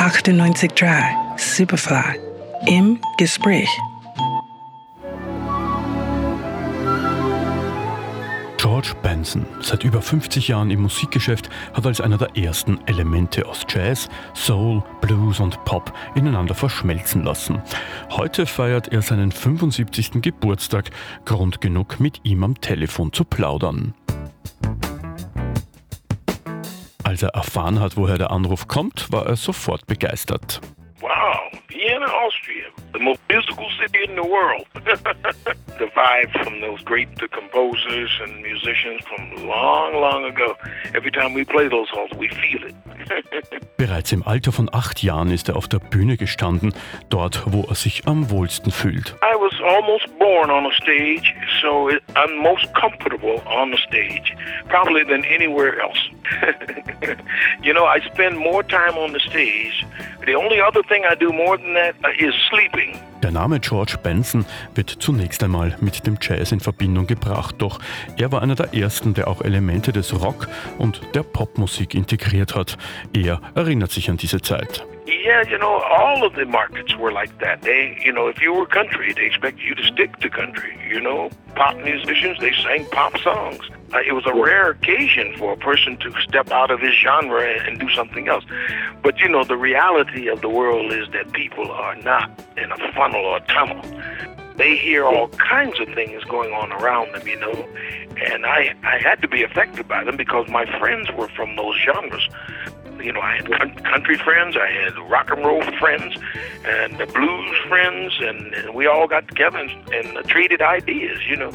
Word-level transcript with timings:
98.3 0.00 1.36
Superfly 1.36 2.18
im 2.66 2.98
Gespräch. 3.18 3.68
George 8.56 8.94
Benson, 9.02 9.44
seit 9.60 9.84
über 9.84 10.00
50 10.00 10.48
Jahren 10.48 10.70
im 10.70 10.80
Musikgeschäft, 10.80 11.50
hat 11.74 11.84
als 11.84 12.00
einer 12.00 12.16
der 12.16 12.34
ersten 12.34 12.80
Elemente 12.86 13.46
aus 13.46 13.66
Jazz, 13.68 14.08
Soul, 14.34 14.82
Blues 15.02 15.38
und 15.38 15.62
Pop 15.66 15.92
ineinander 16.14 16.54
verschmelzen 16.54 17.22
lassen. 17.22 17.60
Heute 18.08 18.46
feiert 18.46 18.88
er 18.88 19.02
seinen 19.02 19.32
75. 19.32 20.22
Geburtstag, 20.22 20.90
Grund 21.26 21.60
genug, 21.60 22.00
mit 22.00 22.20
ihm 22.22 22.42
am 22.42 22.58
Telefon 22.58 23.12
zu 23.12 23.24
plaudern. 23.24 23.92
Als 27.10 27.24
er 27.24 27.30
erfahren 27.30 27.80
hat, 27.80 27.96
woher 27.96 28.18
der 28.18 28.30
Anruf 28.30 28.68
kommt, 28.68 29.10
war 29.10 29.26
er 29.26 29.34
sofort 29.34 29.84
begeistert. 29.88 30.60
Wow, 31.00 31.10
Vienna, 31.66 32.06
Austria, 32.06 32.66
the 32.92 33.00
most 33.00 33.18
musical 33.28 33.66
city 33.80 34.04
in 34.04 34.14
the 34.14 34.22
world. 34.22 34.64
the 35.80 35.86
vibe 35.86 36.44
from 36.44 36.60
those 36.60 36.80
great 36.84 37.08
composers 37.32 38.10
and 38.22 38.40
musicians 38.42 39.02
from 39.08 39.44
long, 39.44 39.94
long 39.94 40.24
ago. 40.24 40.54
Every 40.94 41.10
time 41.10 41.34
we 41.34 41.44
play 41.44 41.68
those 41.68 41.90
halls, 41.90 42.12
we 42.16 42.28
feel 42.28 42.62
it. 42.62 42.76
Bereits 43.76 44.12
im 44.12 44.22
Alter 44.22 44.52
von 44.52 44.68
acht 44.72 45.02
Jahren 45.02 45.32
ist 45.32 45.48
er 45.48 45.56
auf 45.56 45.66
der 45.66 45.80
Bühne 45.80 46.16
gestanden, 46.16 46.72
dort, 47.08 47.42
wo 47.46 47.64
er 47.68 47.74
sich 47.74 48.06
am 48.06 48.30
wohlsten 48.30 48.70
fühlt. 48.70 49.16
I 49.20 49.34
was 49.34 49.49
almost 49.70 50.06
born 50.18 50.50
on 50.50 50.66
a 50.66 50.74
stage, 50.82 51.34
so 51.60 51.90
I'm 52.16 52.42
most 52.50 52.66
comfortable 52.74 53.36
on 53.46 53.70
the 53.70 53.78
stage, 53.88 54.28
probably 54.68 55.04
than 55.04 55.24
anywhere 55.24 55.80
else. 55.80 56.00
you 57.62 57.72
know, 57.72 57.84
I 57.84 57.98
spend 58.12 58.34
more 58.38 58.62
time 58.62 58.94
on 59.04 59.12
the 59.12 59.20
stage. 59.20 59.86
The 60.26 60.34
only 60.34 60.60
other 60.60 60.82
thing 60.82 61.02
I 61.04 61.14
do 61.14 61.30
more 61.32 61.56
than 61.56 61.74
that 61.74 61.94
uh, 62.04 62.26
is 62.26 62.34
sleeping. 62.50 62.98
Der 63.22 63.30
Name 63.30 63.60
George 63.60 63.96
Benson 64.02 64.46
wird 64.74 64.90
zunächst 64.90 65.42
einmal 65.44 65.76
mit 65.80 66.06
dem 66.06 66.16
Jazz 66.20 66.52
in 66.52 66.60
Verbindung 66.60 67.06
gebracht, 67.06 67.56
doch 67.58 67.78
er 68.18 68.32
war 68.32 68.42
einer 68.42 68.54
der 68.54 68.72
ersten, 68.74 69.12
der 69.12 69.28
auch 69.28 69.42
Elemente 69.42 69.92
des 69.92 70.18
Rock 70.22 70.48
und 70.78 71.00
der 71.14 71.22
Popmusik 71.22 71.94
integriert 71.94 72.54
hat. 72.54 72.78
Er 73.14 73.40
erinnert 73.54 73.90
sich 73.90 74.08
an 74.08 74.16
diese 74.16 74.40
Zeit. 74.40 74.86
Yeah, 75.22 75.46
you 75.46 75.58
know, 75.58 75.82
all 75.82 76.24
of 76.24 76.34
the 76.34 76.46
markets 76.46 76.96
were 76.96 77.12
like 77.12 77.38
that. 77.40 77.60
They, 77.60 78.00
you 78.02 78.10
know, 78.10 78.28
if 78.28 78.40
you 78.40 78.54
were 78.54 78.64
country, 78.64 79.12
they 79.12 79.26
expect 79.26 79.58
you 79.58 79.74
to 79.74 79.84
stick 79.84 80.16
to 80.20 80.30
country. 80.30 80.78
You 80.88 80.98
know, 80.98 81.28
pop 81.54 81.76
musicians, 81.76 82.38
they 82.40 82.52
sang 82.52 82.86
pop 82.86 83.18
songs. 83.18 83.60
Uh, 83.92 83.98
it 83.98 84.12
was 84.12 84.24
a 84.24 84.32
rare 84.32 84.70
occasion 84.70 85.34
for 85.36 85.52
a 85.52 85.56
person 85.58 85.98
to 85.98 86.12
step 86.22 86.50
out 86.50 86.70
of 86.70 86.80
his 86.80 86.94
genre 86.94 87.42
and 87.42 87.78
do 87.78 87.90
something 87.90 88.28
else. 88.28 88.44
But 89.02 89.18
you 89.18 89.28
know, 89.28 89.44
the 89.44 89.58
reality 89.58 90.26
of 90.28 90.40
the 90.40 90.48
world 90.48 90.90
is 90.90 91.06
that 91.10 91.32
people 91.32 91.70
are 91.70 91.96
not 91.96 92.30
in 92.56 92.72
a 92.72 92.92
funnel 92.94 93.22
or 93.22 93.36
a 93.36 93.40
tunnel. 93.40 93.82
They 94.56 94.76
hear 94.76 95.04
all 95.04 95.28
kinds 95.28 95.78
of 95.80 95.88
things 95.88 96.24
going 96.24 96.52
on 96.52 96.72
around 96.72 97.14
them, 97.14 97.26
you 97.26 97.38
know, 97.38 97.68
and 98.16 98.46
I 98.46 98.74
I 98.84 98.98
had 98.98 99.20
to 99.22 99.28
be 99.28 99.42
affected 99.42 99.86
by 99.86 100.02
them 100.02 100.16
because 100.16 100.48
my 100.48 100.64
friends 100.78 101.10
were 101.12 101.28
from 101.28 101.56
those 101.56 101.76
genres. 101.76 102.28
You 103.00 103.12
know, 103.12 103.20
I 103.20 103.36
had 103.36 103.84
country 103.84 104.18
friends, 104.18 104.56
I 104.56 104.70
had 104.70 104.98
rock 105.10 105.30
and 105.30 105.44
roll 105.44 105.62
friends, 105.78 106.16
and 106.64 106.98
the 106.98 107.06
blues 107.06 107.56
friends, 107.68 108.14
and, 108.20 108.54
and 108.54 108.74
we 108.74 108.86
all 108.86 109.06
got 109.06 109.28
together 109.28 109.58
and, 109.58 109.92
and 109.92 110.28
traded 110.28 110.62
ideas, 110.62 111.18
you 111.28 111.36
know. 111.36 111.52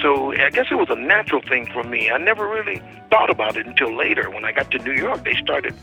So 0.00 0.32
I 0.32 0.50
guess 0.50 0.66
it 0.70 0.76
was 0.76 0.88
a 0.90 0.96
natural 0.96 1.42
thing 1.42 1.66
for 1.72 1.84
me. 1.84 2.10
I 2.10 2.18
never 2.18 2.48
really 2.48 2.82
thought 3.10 3.30
about 3.30 3.56
it 3.56 3.66
until 3.66 3.94
later. 3.94 4.30
When 4.30 4.44
I 4.44 4.52
got 4.52 4.70
to 4.70 4.78
New 4.78 4.92
York, 4.92 5.24
they 5.24 5.34
started 5.34 5.74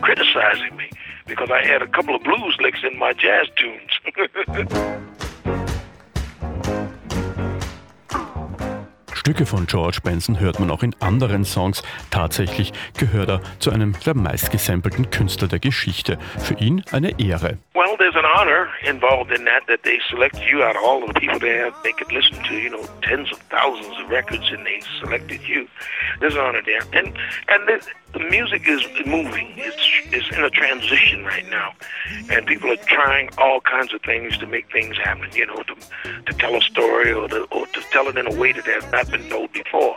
criticizing 0.00 0.76
me 0.76 0.90
because 1.26 1.50
I 1.50 1.64
had 1.64 1.82
a 1.82 1.86
couple 1.86 2.14
of 2.14 2.22
blues 2.22 2.56
licks 2.60 2.80
in 2.84 2.98
my 2.98 3.12
jazz 3.12 3.48
tunes. 3.56 5.10
Stücke 9.26 9.46
von 9.46 9.66
George 9.66 10.00
Benson 10.04 10.38
hört 10.38 10.60
man 10.60 10.70
auch 10.70 10.82
in 10.82 10.94
anderen 11.00 11.46
Songs. 11.46 11.82
Tatsächlich 12.10 12.74
gehört 12.98 13.30
er 13.30 13.40
zu 13.58 13.70
einem 13.70 13.94
der 14.04 14.14
meistgesampelten 14.14 15.08
Künstler 15.08 15.48
der 15.48 15.60
Geschichte. 15.60 16.18
Für 16.36 16.52
ihn 16.58 16.84
eine 16.92 17.18
Ehre. 17.18 17.56
Well, 17.74 17.96
there's 17.98 18.14
an 18.14 18.24
honor 18.24 18.70
involved 18.84 19.32
in 19.32 19.46
that 19.46 19.66
that 19.66 19.82
they 19.82 19.98
select 20.08 20.38
you 20.46 20.62
out 20.62 20.76
of 20.76 20.82
all 20.84 21.02
of 21.02 21.12
the 21.12 21.18
people 21.18 21.40
they 21.40 21.56
have 21.56 21.74
they 21.82 21.92
could 21.92 22.12
listen 22.12 22.40
to, 22.44 22.54
you 22.54 22.70
know, 22.70 22.86
tens 23.02 23.32
of 23.32 23.38
thousands 23.50 23.98
of 23.98 24.08
records 24.08 24.48
and 24.52 24.64
they 24.64 24.80
selected 25.00 25.40
you. 25.42 25.66
There's 26.20 26.34
an 26.34 26.40
honor 26.40 26.62
there. 26.64 26.82
And 26.92 27.08
and 27.48 27.66
the, 27.66 27.84
the 28.12 28.20
music 28.20 28.68
is 28.68 28.86
moving. 29.04 29.54
It's 29.56 29.88
it's 30.12 30.36
in 30.36 30.44
a 30.44 30.50
transition 30.50 31.24
right 31.24 31.48
now. 31.50 31.72
And 32.30 32.46
people 32.46 32.70
are 32.70 32.76
trying 32.76 33.30
all 33.38 33.60
kinds 33.60 33.92
of 33.92 34.02
things 34.02 34.38
to 34.38 34.46
make 34.46 34.70
things 34.70 34.96
happen, 34.96 35.28
you 35.32 35.46
know, 35.46 35.64
to 35.64 35.74
to 36.26 36.32
tell 36.34 36.54
a 36.54 36.60
story 36.60 37.12
or 37.12 37.26
to 37.26 37.42
or 37.50 37.66
to 37.66 37.80
tell 37.90 38.06
it 38.06 38.16
in 38.16 38.32
a 38.32 38.38
way 38.38 38.52
that 38.52 38.66
has 38.66 38.88
not 38.92 39.10
been 39.10 39.28
told 39.28 39.52
before. 39.52 39.96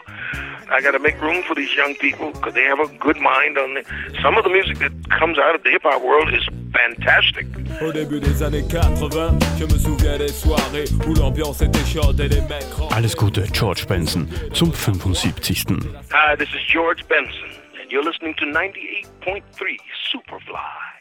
I 0.70 0.82
got 0.82 0.92
to 0.92 1.00
make 1.00 1.20
room 1.22 1.44
for 1.44 1.56
these 1.56 1.74
young 1.76 1.96
people 1.96 2.32
because 2.34 2.54
they 2.54 2.64
have 2.64 2.80
a 2.80 2.88
good 2.98 3.18
mind 3.18 3.58
on 3.58 3.78
it. 3.78 3.86
Some 4.22 4.38
of 4.38 4.44
the 4.44 4.50
music 4.50 4.80
that 4.80 4.92
comes 5.18 5.38
out 5.40 5.56
of 5.56 5.64
the 5.64 5.70
hip 5.72 5.84
hop 5.84 6.04
world 6.04 6.34
is 6.34 6.44
fantastic. 6.74 7.48
Au 7.82 7.92
début 7.92 8.20
des 8.20 8.44
années 8.44 8.66
80, 8.68 9.40
je 9.60 9.66
me 9.66 9.78
souviens 9.78 10.18
des 10.18 10.28
soirées 10.28 10.86
où 11.08 11.14
l'ambiance 11.14 11.62
était 11.62 11.86
chaude 11.86 12.20
et 12.20 12.28
les 12.28 12.42
mecs. 12.42 12.66
Alles 12.92 13.16
Gute, 13.16 13.54
George 13.54 13.86
Benson, 13.88 14.28
zum 14.54 14.74
75. 14.74 15.78
Hi, 16.12 16.36
this 16.36 16.50
is 16.50 16.62
George 16.68 17.08
Benson, 17.08 17.50
and 17.82 17.90
you're 17.90 18.04
listening 18.04 18.36
to 18.36 18.46
98.3 18.46 19.78
Superfly. 20.12 20.97